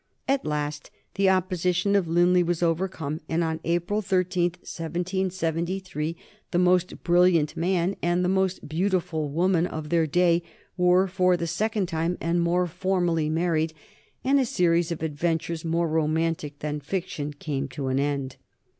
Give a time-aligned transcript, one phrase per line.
[0.27, 6.17] At last the opposition of Linley was overcome, and on April 13, 1773,
[6.49, 10.41] the most brilliant man and most beautiful woman of their day
[10.75, 13.73] were for the second time and more formally married,
[14.23, 18.37] and a series of adventures more romantic than fiction came to an end.